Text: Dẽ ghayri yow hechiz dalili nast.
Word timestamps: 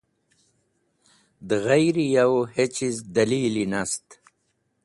Dẽ 1.47 1.61
ghayri 1.65 2.05
yow 2.15 2.33
hechiz 2.55 2.97
dalili 3.13 3.65
nast. 3.71 4.07